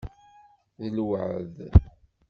D 0.81 0.85
lweεd. 0.97 1.55